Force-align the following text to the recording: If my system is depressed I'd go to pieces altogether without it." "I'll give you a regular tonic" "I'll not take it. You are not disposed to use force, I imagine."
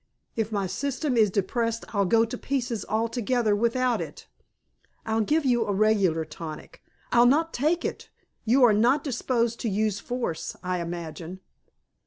If 0.35 0.51
my 0.51 0.65
system 0.65 1.15
is 1.15 1.29
depressed 1.29 1.93
I'd 1.93 2.09
go 2.09 2.25
to 2.25 2.35
pieces 2.35 2.83
altogether 2.89 3.55
without 3.55 4.01
it." 4.01 4.25
"I'll 5.05 5.21
give 5.21 5.45
you 5.45 5.67
a 5.67 5.73
regular 5.75 6.25
tonic" 6.25 6.81
"I'll 7.13 7.27
not 7.27 7.53
take 7.53 7.85
it. 7.85 8.09
You 8.43 8.63
are 8.63 8.73
not 8.73 9.03
disposed 9.03 9.59
to 9.59 9.69
use 9.69 9.99
force, 9.99 10.55
I 10.63 10.79
imagine." 10.79 11.41